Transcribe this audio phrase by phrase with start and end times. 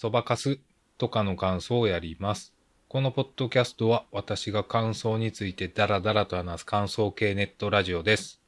[0.00, 0.60] そばかす
[0.96, 2.54] とかの感想をやります。
[2.86, 8.40] このポッドキャストは私が感想についてダラダラと話す感想系ネットラジオです。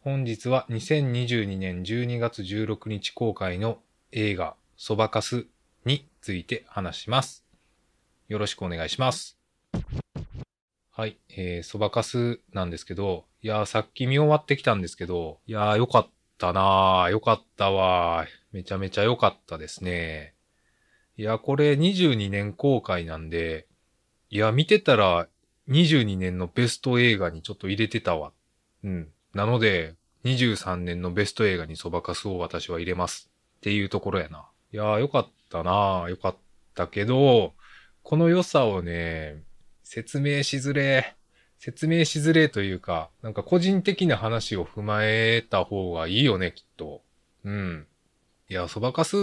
[0.00, 3.80] 本日は2022年12月16日公開の
[4.12, 5.44] 映画そばかす
[5.84, 7.44] について話します。
[8.28, 9.36] よろしくお願いします。
[10.90, 16.08] はい、えー、そばかすなんですけど、いやーさっき見終わってきたんですけど、いやーよかっ
[16.38, 20.33] たなーよかったわーめちゃめちゃ良かったですね。
[21.16, 23.66] いや、これ22年公開なんで、
[24.30, 25.28] いや、見てたら
[25.68, 28.32] 22年のベスト映画にちょっと入れてたわ。
[28.82, 29.08] うん。
[29.32, 33.30] なので、23年のベスト映画にそばかすを私は入れます。
[33.58, 34.46] っていうところやな。
[34.72, 36.36] いや、よかったなよかっ
[36.74, 37.54] たけど、
[38.02, 39.42] この良さをね、
[39.82, 41.14] 説明しづれ。
[41.58, 47.00] 説明しづれというか、なんか個人的な話を踏まえた方がいいよね、きっと。
[47.44, 47.86] うん。
[48.54, 49.16] いや、そばかす、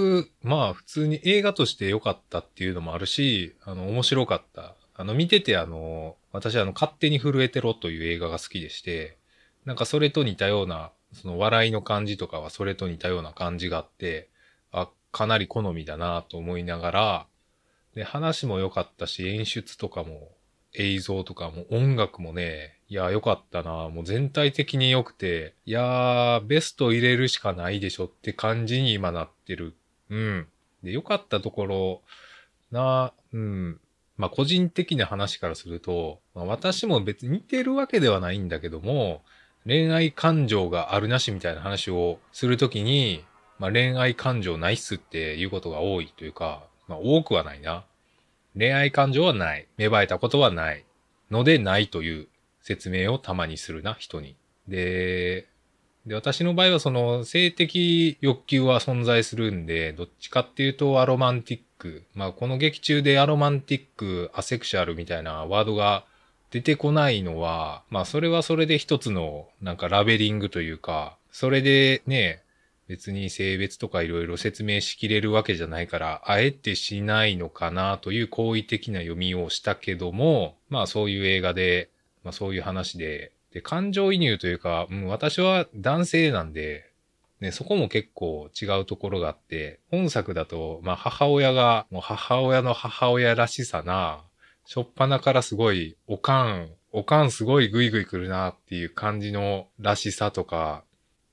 [0.44, 4.76] まあ普通に映画として良かったっていうのもあるし、あの、面白かった。
[4.94, 9.18] あの、見ててあの、私あの、勝手に震えてろという映画が好きでして、
[9.64, 14.28] なんかそれと似たような、その笑いの感じとかはそれと似たような感じがあって、
[14.74, 17.28] あ、かなり好みだなと思いながら、
[17.96, 20.28] で、話も良かったし、演出とかも、
[20.74, 29.76] 映像とかも音楽もね、いや、良かったなもう全体的に良くて、いやー、ベスト入れるしかないでしょって感じに今なってる。
[30.10, 30.48] うん。
[30.84, 32.02] で、良かったところ、
[32.72, 33.80] な、うん。
[34.18, 39.24] まあ、個人的な話からすると、まあ、私も別に似てるわけではないんだけども、
[39.66, 43.24] 恋愛感情があるなしみたいな話をするときに、
[43.60, 47.86] まあ、恋愛感情ないっすっていうことが多いというか、まあ、多くはないな。
[48.58, 49.68] 恋愛感情はない。
[49.78, 50.86] 芽生えたことはない。
[51.30, 52.28] のでないという
[52.62, 54.36] 説明をたまにするな、人に。
[54.68, 55.48] で、
[56.06, 62.04] で、私の場合はその性的欲求は存在するんで、どっちかっていうとアロマンティック。
[62.16, 66.06] まあこの劇中でアロマンティック、アセクシャルみたいなワードが
[66.50, 72.42] 出てこないのは、まあそれはそれで一つのなんかラベリングというか、それでね、
[72.92, 81.90] 別に性別とかいろいろ説明しきれるわけじゃないから、あえてしないのかなという好意的な読みをしたけども、まあそういう映画で、
[82.26, 86.92] まあそういう話で、で、感情移入というか、うん、私は男性なんで、
[87.40, 94.22] ね、そこも結構違うところがあって、本作だと、まあ母親が、もう母親の母親らしさな、
[94.66, 100.84] しょっぱなからすごい、おかん、おかんすごいグイグイ来るなっていう感じのらしさとか、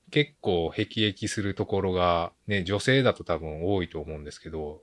[0.09, 4.81] 結構辟易するところが、ね、女性だと多分多いと思うんですけど、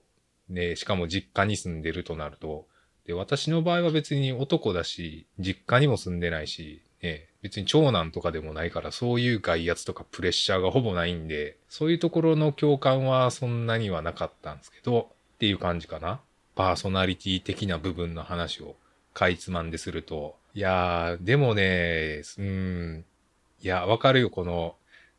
[0.49, 2.67] ね、しかも実家に住んでるとなると、
[3.07, 16.21] で、私の場合は別に男だし、実家にも住んでないし、ね、別に長男とかでもないから、そういう外圧とかプレッシャーがほぼないんで、そういうところの共感はそんなにはなかったんですけど、っていう感じかな。
[16.57, 18.77] パーソナリティ的な部分の話を
[19.13, 20.37] かいつまんですると。
[20.55, 23.05] いやー、でもね、うん、
[23.63, 24.75] いや、わかるよ、この、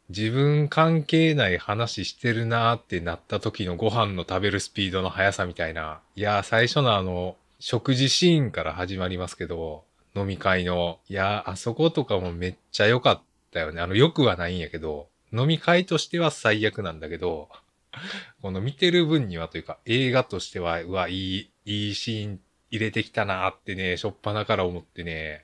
[0.09, 6.00] 自分関係ない話してるなーってなった時のご飯の食べるスピードの速さみたいな。
[6.16, 9.84] いやー、最初のあの、食事シーンから始まりますけど、
[10.16, 11.00] 飲み会の。
[11.09, 13.81] いやー、あそことかもめっちゃ良かったよね。
[13.81, 17.50] あの、良くはないんやけど、飲み会としては最悪なんだけど、
[18.41, 22.40] この見てる分にはというか、映画としては、うわ、いい、いいシーン
[22.72, 25.44] 入れてきたなーってね、しょっぱなから思ってね。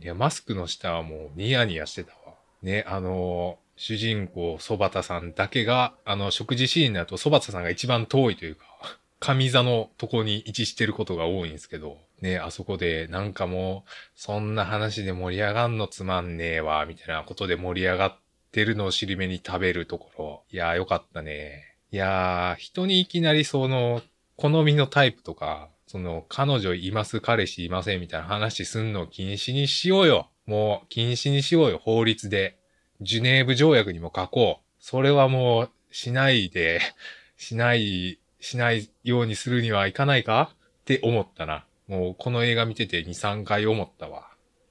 [0.00, 2.34] いや、マスクの下はもうニヤニヤしてたわ。
[2.62, 8.64] ね、あのー主人公、ソバタさんだけが、あの、食事シーンだとソバタさんが一番遠いというか、
[9.20, 18.16] 上座のとこに位置してることが多いんですけど、ね、あそこでなんかもう、そんな話で盛り上がんのつまんねえわ、みたいなことで盛り上がっ
[18.52, 20.42] てるのを尻目に食べるところ。
[20.50, 21.76] いやーよかったね。
[21.90, 24.02] いやー、人にいきなりその、
[24.36, 30.28] 好みのタイプとか、その、彼女います、彼氏いません、みたいな話すんのを禁止にしようよ。
[30.46, 32.58] もう、禁止にしようよ、法律で。
[33.04, 34.64] ジュネーブ条約にも書こう。
[34.80, 36.80] それはもう、しないで、
[37.36, 40.50] しない、しないようにするにはいかないか？
[40.82, 41.64] って思ったな。
[41.86, 44.28] もう、この映画見てて2、3回思ったわ。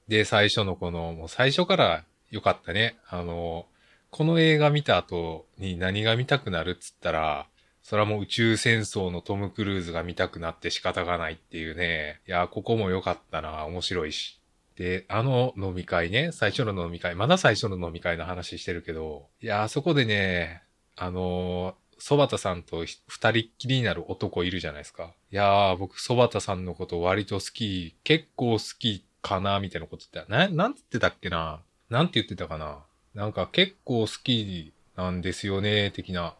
[0.08, 2.96] で、最初のこの、もう最初から良かったね。
[3.08, 3.66] あの、
[4.10, 7.46] この映画見た後に何が見たくなるっつったら、
[7.82, 12.20] それはもう宇宙戦争のトム・クルーズが見たくなって仕方がないっていうね。
[12.26, 13.64] いや、ここも良かったな。
[13.66, 14.40] 面白いし。
[14.76, 20.62] で、あの飲み会ね、最初の飲み会、まだ最初の飲み会の話してるけど、いや、あそこでね、
[20.96, 25.14] あのー、ソバタさんと二人っきりになる男いるじゃないですか。
[25.30, 30.38] いやー、僕、ソバタさんのこと割と好き、結構好きかな、みたいなこと言ってた。
[30.38, 31.60] な、なんて言ってたっけな？
[31.88, 32.80] なんて言ってたかな？
[33.14, 36.34] なんか結構好きなんですよね、的な。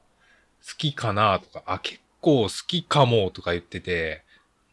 [0.67, 4.25] 好きかなとか、あ、結構好きかもとか言ってて、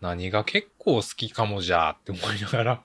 [0.01, 2.83] 何が結構好きかもじゃって思いながら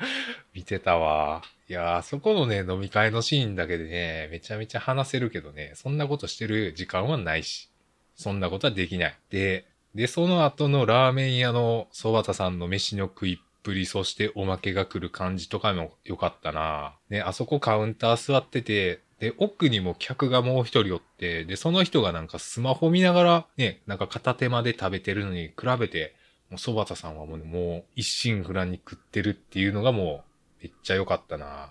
[0.54, 1.42] 見てたわ。
[1.68, 7.68] いやー、そこのね、飲み会のシーンだけでね、めちゃめちゃ話せるけどね、そんなことしてる時間はないし、
[8.14, 9.14] そんなことはできない。
[9.30, 16.94] で、で、その後のラーメン屋の蕎麦田さんの飯の食いっぷり、そしておまけが来る感じとかも良かったな。
[17.08, 26.14] ね、あそこカウンター座ってて、で、奥にも客がもう一人おって、で、その人がなんかスマホ見ながら、ね、なんか片手間で食べてるのに比べて、
[26.50, 30.24] もう蕎麦田さんはもう、もう一心不乱に食ってるっていうのがも
[30.60, 31.70] う、めっちゃ良かったな。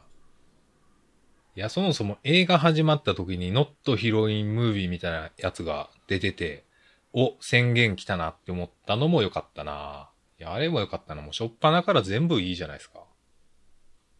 [1.56, 6.66] いや、そもそも映画始まった時にノットヒロインムービーみたいなやつが出てて、
[7.14, 10.10] お、宣言来たなって思ったのも良かったな。
[10.38, 11.22] いや、あれも良かったな。
[11.22, 13.00] もうしょっぱなから全部いいじゃないですか。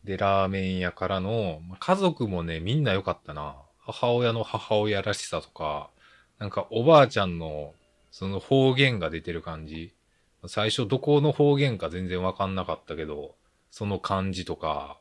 [0.06, 3.58] で、ラーメン屋からの、家族もね、みんな良かったな。
[3.80, 5.90] 母親の母親らしさとか、
[6.40, 7.74] なんかおばあちゃんの、
[8.12, 9.95] その方言が出てる感じ。
[10.48, 13.36] 最初どこの方言か全然わかんなかったけど、
[13.72, 15.00] その感じとか、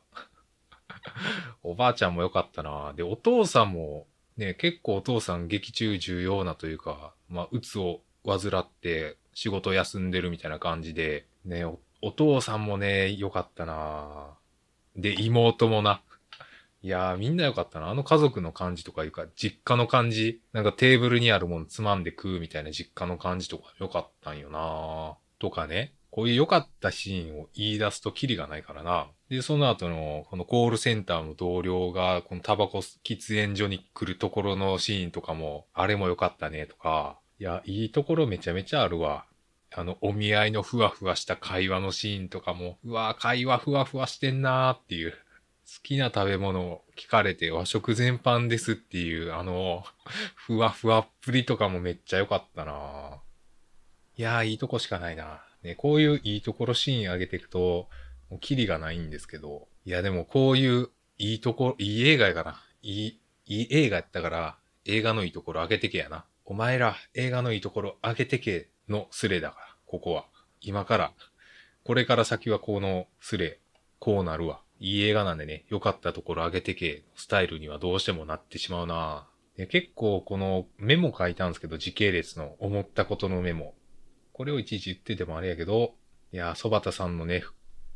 [1.63, 2.93] おばあちゃんも良かったな。
[2.95, 4.07] で、お父さんも、
[4.37, 14.35] ね、結構お父さん劇中重要なというか、まあ、うつを患って仕事休んでるみたいな感じで、ね、おお父さんもね、良かったな
[14.95, 16.01] で、妹もな。
[16.83, 17.89] いやー、みんな良かったな。
[17.89, 20.39] あの家族の感じとかいうか、実家の感じ。
[20.53, 25.93] なんかテーブルにあるものつまんで食うみたいな実家の感じとか良かったんよなとかね。
[26.09, 29.07] こういう良かったシーンを言い出すとキリがないからな。
[29.29, 39.25] で、その後の、このコールセンターの同僚が、このタバコ喫煙所に来るところのシーンとかも、あれも良かったねとか、いや、いいところめちゃめちゃあるわ。
[39.73, 45.11] あの、お見合いのふわふわした会話のシーンとかも、うわ会話ふわふわしてんなーっていう。
[45.11, 45.17] 好
[45.83, 49.83] きな食べ物を聞かれて和食全般ですっていう、あの、
[50.35, 53.19] ふわふわっぷりとかもめっちゃ良かったな
[54.17, 55.43] いやー、いいとこしかないな。
[55.61, 57.89] ね、こういういいところシーン上げていくと、
[58.29, 62.61] もうキリがないんですけど、いやでもこういういいところ、いい映画やかな。
[62.81, 66.25] いい、いい映画やったから、映画のいいところ上げてけやな。
[66.45, 70.25] お前ら映画のいいところ上げてけのスレだから、ここは。
[70.61, 71.13] 今から、
[71.83, 73.59] これから先はこのスレ、
[73.99, 74.61] こうなるわ。
[74.79, 79.27] いい映画なんでね、良かったところ上げてけスタイルにはどうしてもなってしまうな
[79.57, 83.73] で結構このメモ書いたんですけど、時系列の思ったことのメモ。
[84.35, 85.93] これをいちいち言っててもあれやけど、
[86.33, 87.45] いや、蕎田さんのね、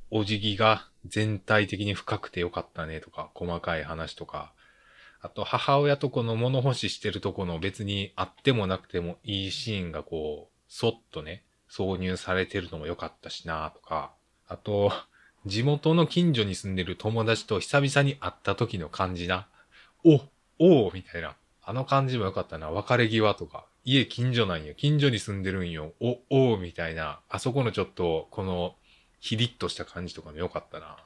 [0.10, 4.54] お辞儀が全体的に深くてよかったねとか、細かい話とか、
[5.20, 14.14] あと母親とこの物干ししてるとこの別にあってもなくてもいいシーンがこう、そっとね、挿入されてるのも良かったしなとか、
[14.48, 14.94] あと、
[15.46, 19.50] 地元の近所に住んでる友達と久々に会った時の感じな。
[20.06, 20.22] お、
[20.58, 21.36] おうみたいな。
[21.62, 22.70] あの感じも良かったな。
[22.70, 23.66] 別れ際とか。
[23.92, 24.76] 家近所なんよ。
[24.76, 25.94] 近所に住んでるんよ。
[26.00, 27.22] お、おうみたいな。
[27.28, 28.76] あそこのちょっと、この、
[29.20, 30.98] ヒリッとした感じとかも良かったな。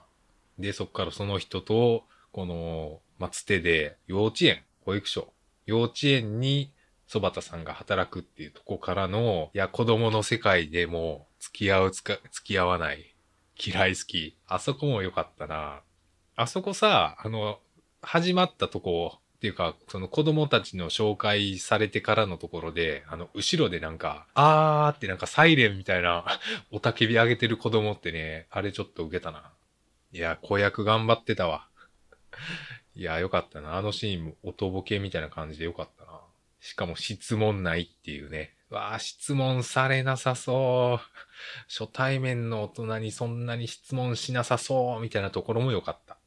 [0.60, 2.04] で、そっからその人と、
[2.34, 5.32] この、まつてで、幼稚園、保育所、
[5.66, 6.74] 幼稚園に、
[7.08, 13.16] そばたさんが働くっていうとこからの、いや、子供の世界でも、付き合うつか、付き合わない、
[13.66, 14.36] 嫌い好き。
[14.46, 15.80] あそこも良かったな。
[16.36, 17.60] あそこさ、あの、
[18.02, 26.24] 始まったとこ、っていうか、その子供たちの紹介されてからのところで、あの、後ろでなんか、あーってなんかサイレンみたいな、
[26.72, 29.52] おたけび上げてる子供ってね、あれちょっと受けたな。
[30.14, 31.68] いや、子役頑張ってたわ。
[32.96, 33.76] いや、よかったな。
[33.76, 36.22] あのシーンも音ボケみたいな感じでよかったな。
[36.62, 38.56] しかも質問ないっていうね。
[38.70, 41.06] わあ、質問されなさそう。
[41.68, 46.18] 初対面の大人にそんなに質問しなさそうみたいなところも良かった。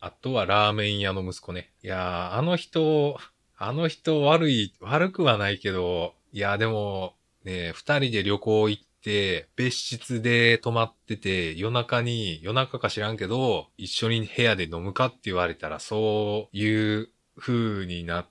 [0.00, 1.70] あとはラーメン屋の息子ね。
[1.82, 3.18] いやー、あの人、
[3.58, 7.14] あの人悪い、悪くはないけど、いやー、でも、
[7.44, 18.26] ね、二人で旅行行って、別室で泊まってて、夜中に、夜中か知らんけど、一緒に部屋で飲むかって言われたら、そういう風になっ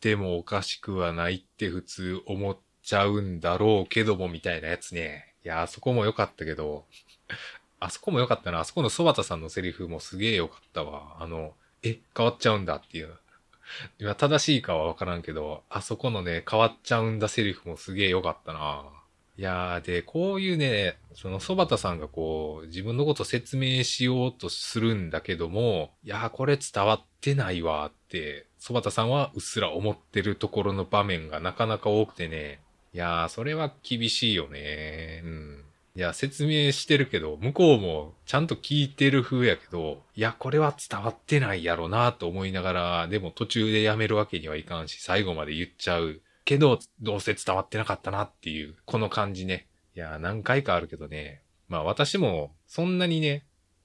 [0.00, 5.34] てもおかしくはないって普通思っちゃうんだろうけども、みたいなやつね。
[5.44, 6.84] いや、あそこも良かったけど、
[7.84, 8.60] あそこも良かったな。
[8.60, 11.16] あそこのソバタさんのセリフもすげえ良かったわ。
[11.20, 13.14] あの、え、変わっちゃうんだっていう。
[13.98, 18.84] 今正しいかはわからんけど、あそこのね、変わっちゃうんだセリフもすげえ良かったな。
[19.38, 32.60] いやー、で、こういうね、そのソバタさんがこう、自分のこと説明しようとするんだけども、いやー、これ伝わってないわって、ソバタさんはうっすら思ってるところの場面がなかなか多くてね、
[32.92, 35.22] いやー、それは厳しいよね。
[35.24, 35.61] うん。
[35.94, 49.68] いや、説明してるけど、向こうもちゃんと聞いてる風やけど、いや、これは伝わってないやろなと思いながら、でも途中でやめるわけにはいかんし、最後まで言っちゃうけど、どうせ伝わってなかったなっていう、この感じね。
[49.94, 51.42] いや、何回かあるけどね。
[51.68, 53.44] まあ私も、そんなにね、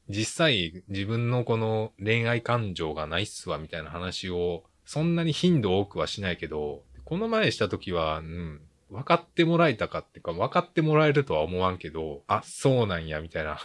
[0.09, 13.59] 実際自分のこの恋愛感情がないっすわみたいな話を、そんなに頻度多くはしないけど、この前した時は、うん、分かってもらえたかっていうか、分かってもらえるとは思わんけど、あ、そうなんや、みたいな。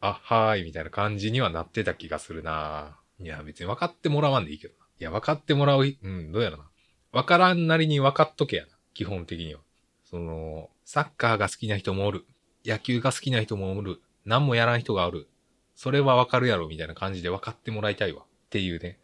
[0.00, 4.84] あ、はーい、みたいな感じにはなってた気がするないや、別に分かってもらわんでいいけどな。
[5.00, 6.64] いや、分かってもらう、うん、どうやろな。
[7.12, 8.68] 分からんなりに分かっとけやな。
[8.92, 9.60] 基本的には。
[10.04, 12.26] その、サッカーが好きな人もおる。
[12.64, 14.00] 野球が好きな人もおる。
[14.24, 15.28] 何もやらん人がおる。
[15.74, 18.22] それは分かるやろ、みたいな感じで分かってもらいたいわ。
[18.22, 18.98] っていうね。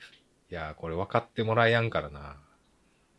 [0.50, 2.36] いやこれ分かってもらえやんからな。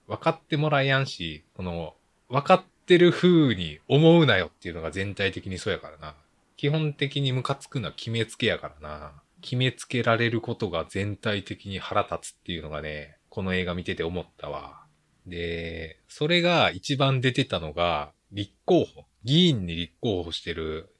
[0.07, 1.95] 分かってもらえやんし、この、
[2.31, 6.15] 分かってる風に思うなよっていうのが全体的にそうやからな。
[6.55, 9.11] 基本的にムカつくのは決めつけやからな。
[9.41, 14.85] 決めつけられることが全体的に腹立つっていうのがね、この映画見てて思ったわ。
[15.27, 19.05] で、それが一番出てたのが、立候補。
[19.23, 20.95] 議員に立候補してる、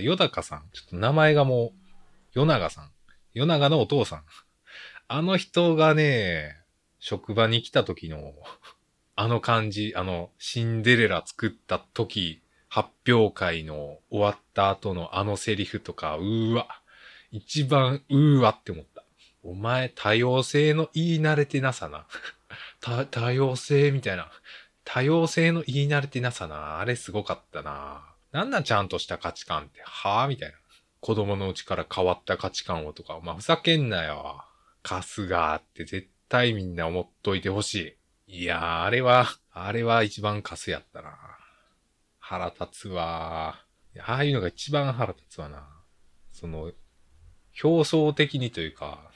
[0.00, 0.70] よだかさん。
[0.72, 1.72] ちょっと名前がも
[2.34, 2.90] う、よながさん。
[3.34, 4.24] よながのお父さん。
[5.08, 6.56] あの人がね、
[6.98, 8.32] 職場に来た時の、
[9.22, 16.66] あの感じ、あの、シンデレラ作った時発表会の終わった後のあのセリフとか、うーわ。
[17.30, 19.04] 一番うーわって思った。
[19.44, 22.08] お前多様性の言い慣れてなさな。
[22.82, 24.28] 多多様性みたいな。
[24.82, 26.80] 多様性の言い慣れてなさな。
[26.80, 28.02] あれすごかったな。
[28.32, 29.82] なんなんちゃんとした価値観って。
[29.84, 30.56] はぁみたいな。
[30.98, 33.20] 子供のうちから変わった価値観をとか。
[33.22, 34.44] まあ、ふざけんなよ。
[34.82, 37.96] カスがって絶対みんな思っといてほしい。
[38.34, 41.18] いやー、あれは、あれは一番カスやったな。
[42.18, 43.60] 腹立つわ。
[43.98, 45.68] ああいうのが一番腹立つわな。
[46.32, 46.72] その、
[47.62, 49.10] 表層的にというか、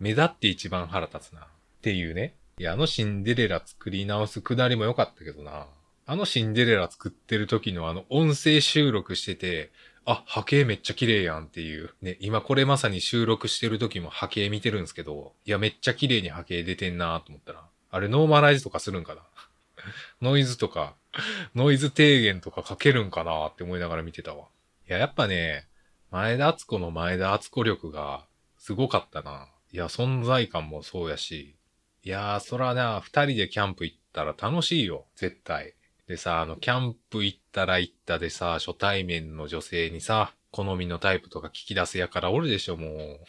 [0.00, 1.42] 目立って一番腹立つな。
[1.42, 1.44] っ
[1.82, 2.34] ていうね。
[2.58, 5.68] いや、あのシンデレラ作り直すくだりも良かったけどな。
[6.06, 9.70] あのシンデレラ作ってる時のあの音声収録してて、
[10.04, 11.94] あ、波形めっちゃ綺麗やんっていう。
[12.02, 19.22] ね、今これまさに収録してる時も波形見てるんですけど、いや、めっちゃ綺麗に波形出てんなと思ったら、あれノーマライズとかするんかな？
[20.20, 20.94] ノイズとか、
[21.54, 24.46] ノイズ低減とかかけるんかなって思いながら見てたわ。
[24.88, 25.66] いや、やっぱね、
[26.10, 28.26] 前田敦子の前田敦子力が
[28.56, 29.48] すごかったな。
[29.72, 31.56] いや、存在感もそうやし。
[32.02, 35.06] いやー、そらな、二人でキャンプ行ったら楽しいよ。
[35.14, 35.74] 絶対。
[36.06, 43.20] でさ、あの、キャンプ行ったら行ったでさ、初対面の女性にさ、好みのタイプとか聞き出すやからおるでしょ、もう。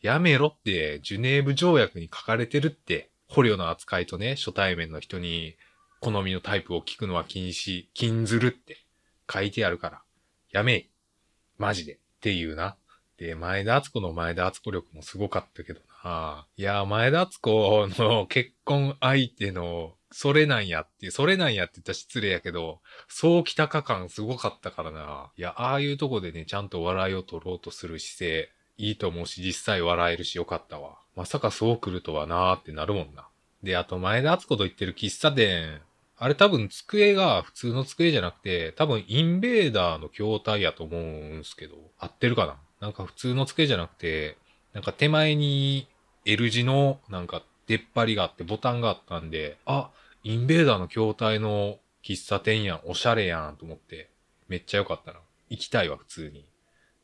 [0.00, 3.10] やめろって、ジュネーブ条約に書かれてるって。
[3.32, 5.56] 捕虜の扱いとね、初対面の人に
[6.00, 8.84] 好みのタイプを聞くのは禁止、禁ずるって
[9.32, 10.02] 書いてあるから。
[10.50, 10.90] やめい。
[11.56, 11.94] マジで。
[11.94, 12.76] っていうな。
[13.16, 16.46] で、前田敦子の前田敦子力もすごかったけどな。
[16.58, 25.32] いや、前田敦子の 結婚相手の、それなんやって、それなんやって言ったら失礼やけど、そうきたか感すごかったからな。
[25.38, 31.01] いや、ああいうとこでね、ちゃんと笑いを取ろうとする姿勢、いいと思うし、実際笑えるしよかったわ。
[31.16, 33.28] まさかそう来るとはなーってなるもんな。
[33.62, 35.80] で、あと前田敦子と言ってる喫茶店、
[36.16, 41.00] あれ多分机が普通の机じゃなくて、多分インベーダーの筐体やと思う
[41.38, 42.56] んすけど、合ってるかな？
[42.80, 44.36] なんか普通の机じゃなくて、
[44.72, 45.88] なんか手前に
[46.24, 49.90] L 字のなんか出っ張りがあってボタンがあったんで、あ、
[50.24, 54.08] インベーダーの筐体の喫茶店やん、おしゃれやんと思って、
[54.48, 55.18] めっちゃ良かったな。
[55.50, 56.44] 行きたいわ、普通に。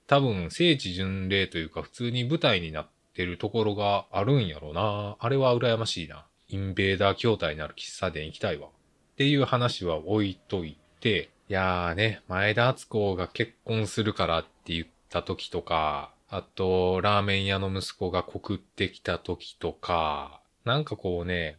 [0.06, 2.86] 多分、聖地巡礼というか、普通に舞台になっ
[3.18, 5.16] てるところがあるんやろな。
[5.18, 6.24] あれは羨ましいな。
[6.46, 8.68] インベーダー筐体になる喫茶店行きたいわ。
[8.68, 8.70] っ
[9.16, 21.58] ていう話は置いといて、いやーね、前田敦子が結婚するからって言った時とか、あと、ラーメン屋の息子が告ってきた時とか、なんかこうね、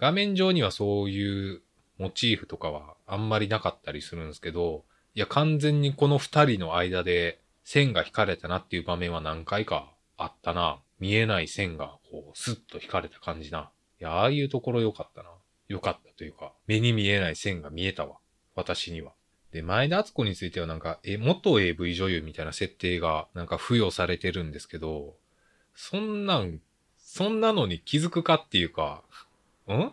[0.00, 1.60] 画面上にはそういう
[1.98, 4.82] モチーフとかはあんまりなかったりするんですけど、
[5.14, 10.80] いや、完全にこの二人の間で線が引かれたなっていう場面は何回かあったな。
[10.98, 13.70] 見えない線がこうスッと引かれた感じな。
[14.00, 15.30] いや、ああいうところ良かったな。
[15.68, 18.16] 良かったというか、目に見えない線が見えたわ。
[18.54, 19.12] 私には。
[19.52, 25.14] で、前田敦子についてはなんか、え、元 AV 女優みたいな設定がなんか付与されてるんですけど、
[25.74, 26.60] そんなん、
[26.98, 29.02] そんなのに気づくかっていうか、
[29.72, 29.92] ん？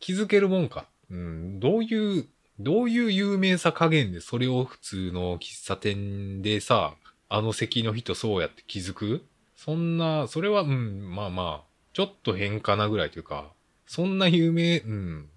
[0.00, 0.88] 気づけるもんか？
[1.10, 2.28] うん、どういう、
[2.58, 6.96] どういう有名さ加減でそれを普通の喫茶店でさ、
[7.28, 9.26] あの席の人そうやって気づく？
[9.56, 13.50] そんな、それは、うん、まあまあ、ちょっと変かなぐらいというか、
[13.86, 15.28] そんな有名、うん。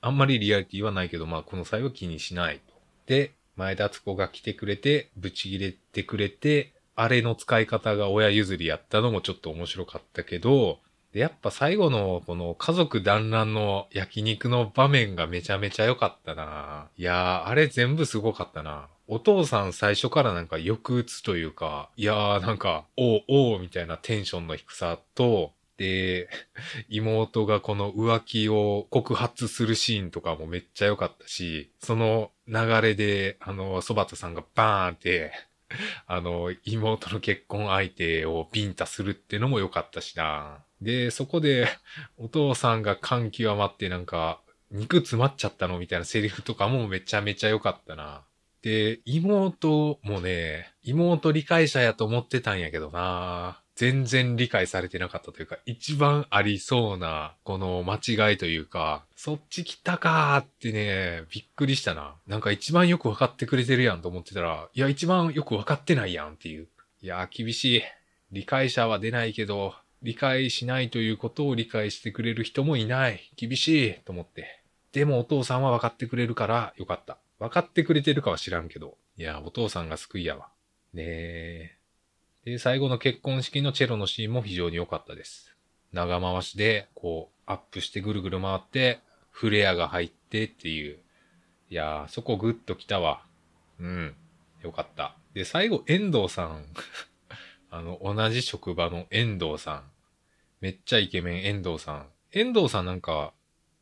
[0.00, 2.60] あんまりリアリティはないけど、まあこの際は気にしない。
[3.06, 10.80] で、前田敦子が来てくれて、ブチ切れてくれて、あれの使い方が親譲りやったのもちょっと面白かったけど、
[11.12, 16.88] で、やっぱ最後のこの家族団らんの焼肉の場面がめちゃめちゃ良かったな。
[16.96, 18.88] いやー、あれ全部すごかったな。
[19.10, 26.28] お父さん最初からなんか抑うつというか、いやーなんか、おうおうみたいなテンションの低さと、で、
[26.90, 35.32] 妹がこの浮気を告発するシーンとかもめっちゃ良かったし、その流れで、あの、そばたさんがバーンって
[36.06, 40.62] あの、妹の結婚相手をビンタするってのも良かったしな。
[40.82, 41.66] で、そこで、
[42.18, 48.22] お父さんが感極まってなんか、肉詰まっちゃったのみたいなセリフとかもめちゃめちゃ良かったな。
[48.62, 53.62] で、妹もね、妹理解者やと思ってたんやけどな。
[53.78, 62.16] 全然理解されてなかったというか、一番ありそうな、この間違いというか、そっち来たかーってね、びっくりしたな。
[62.26, 66.66] なんか一番よくわかってくれてるやんと思ってたら、いや、一番よくわかってないやんっていう。
[67.02, 67.82] いや、厳しい。
[68.32, 73.30] 理解者は出ないけど、理解しないということを理解してくれる人もいない。
[73.36, 74.64] 厳しいと思って。
[74.90, 77.18] でもお父さんは分かってくれるからよかった。
[77.38, 78.96] 分かってくれてるかは知らんけど。
[79.16, 80.48] いや、お父さんが救いやわ。
[80.92, 81.78] ねえ。
[82.44, 85.54] で、最後の結婚式のチェロのシーンも非常に良かったです。
[85.92, 90.98] 長回しで、こう、アップしてぐるぐる回って、フレアが入ってっていう。
[91.70, 93.22] いやー、そこグッと来たわ。
[93.78, 94.14] うん。
[94.62, 95.14] よかった。
[95.34, 96.64] で、最後、遠藤さん。
[97.70, 99.90] あの、同じ職場の遠藤さん。
[100.60, 102.08] めっちゃイケメン遠藤さん。
[102.32, 103.32] 遠藤さんなんか、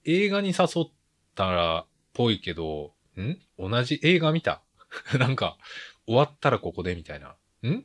[0.05, 0.91] 映画に誘っ
[1.35, 3.39] たら、ぽいけど、ん？
[3.59, 4.63] 同じ映画見た？
[5.19, 5.57] なんか、
[6.07, 7.37] 終わったらここでみたいな。
[7.69, 7.85] ん？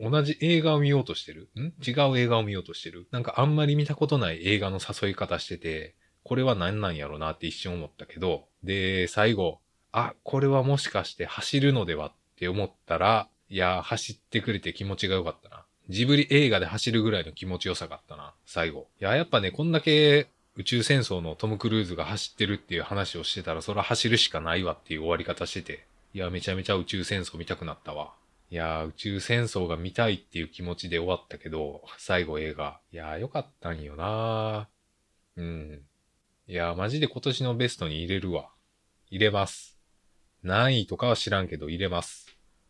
[0.00, 1.48] 同じ映画を見ようとしてる？
[1.56, 1.72] ん？
[1.86, 3.06] 違う映画を見ようとしてる？
[3.10, 9.60] なんかあんまり見たことない映画の誘い方してて、これは何なんやろなって一瞬思ったけど、で、最後、
[9.92, 15.64] あ、これはもしかして走るのではって思ったら、いや、走ってくれて気持ちが良かったな。
[15.88, 18.88] ジブリ映画で走るぐらいの気持ちよさがあったな、最後。
[19.00, 28.14] いや、やっぱね、こんだけ宇宙戦争のトム・クルーズが走ってるっていう話をしてたら、それは走るしかないわっていう終わり方してて、いや、めちゃめちゃ宇宙戦争見たくなったわ。
[28.50, 32.78] いや、宇宙戦争が見たいっていう気持ちで終わったけど、最後映画。
[32.92, 35.40] いやー、よかったんよなー。
[35.40, 35.82] うん。
[36.46, 38.50] いやー、マジで今年のベストに入れるわ。
[39.10, 39.76] 入れます。
[40.44, 42.28] 何位とかは知らんけど入れます。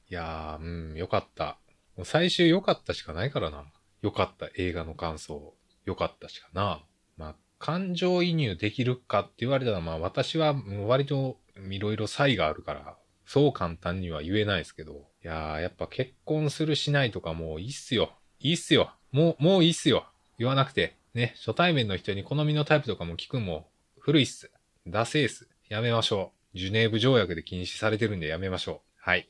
[0.08, 1.58] いやー、うん、よかった。
[1.96, 3.64] もう最終良かったしかないからな。
[4.00, 5.54] 良かった映画の感想。
[5.84, 6.82] 良かったしかな。
[7.16, 10.54] まあ、感情移入できるかって言われたら、まあ私は
[10.86, 11.38] 割と
[11.70, 18.12] いろいろ差異があるから、そう簡単には言えないですけど、いやー、やっぱ結婚するしないとかもういいっすよ。
[18.38, 18.92] いいっすよ。
[19.12, 20.06] もう、もういいっすよ。
[20.38, 20.98] 言わなくて。
[21.14, 23.66] ね、初対面の人に好みのタイプとかも聞くも
[23.98, 24.50] 古いっす。
[24.86, 25.48] ダセーす。
[25.70, 26.58] やめましょう。
[26.58, 29.00] ジュネーブ条約で禁止されてるんでやめましょう。
[29.00, 29.26] はい。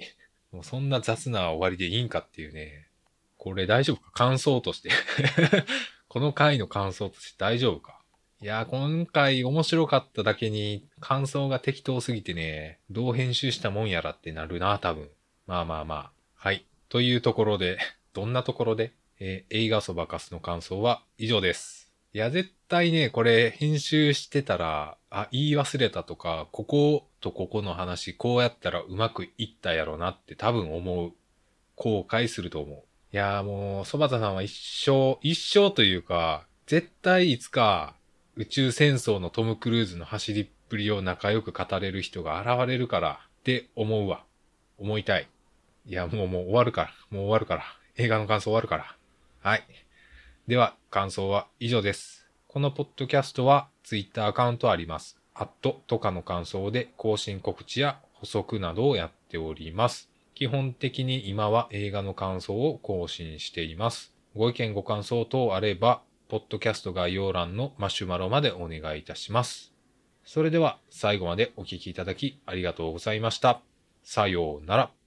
[0.50, 2.88] もうそんな雑な終わりでいいんかっていうね。
[3.38, 4.10] これ大丈夫か？
[4.10, 4.90] 感想として
[6.08, 8.00] この回の感想として大丈夫か？
[8.44, 15.08] いや、今回面白かっただけに感想が適当すぎてね、どう編集したもんやらってなるな、多分。
[15.46, 16.12] まあまあまあ。
[16.34, 16.66] はい。
[16.90, 17.78] というところで、
[18.12, 21.90] どんなところで、えー、映画そばかすの感想は以上です。
[22.12, 31.14] いや、絶対ね、これ編集してたら、あ、言い忘れたとか、こことここの話、こうやったらうまくいったやろなって多分思う。
[31.76, 32.84] 後悔すると思う。
[33.10, 37.96] いやもう、そばたさんは一生、一生というか、絶対いつか
[38.36, 44.24] 宇宙戦争のトム・クルーズの走りっぷりを仲良く語れる人が現れるからって思うわ。
[44.76, 45.28] 思いたい。
[45.86, 46.90] いや、もうもう終わるから。
[47.10, 47.62] もう終わるから。
[47.96, 48.96] 映画の感想終わるから。
[49.40, 49.62] はい。
[50.48, 52.26] では、感想は以上です。
[52.48, 55.16] このポッドキャストは Twitter アカウントあります。
[55.34, 60.08] アットとかの感想で更新告知や補足などをやっております。
[60.34, 64.12] 基本的に今は映画の感想を更新しています。
[64.34, 69.72] ご意見ご感想等あれば、ポッドキャスト概要欄のマシュマロまでお願いいたします。
[70.24, 73.60] それでは最後までお聴きいただきありがとうございました。
[74.02, 75.03] さようなら。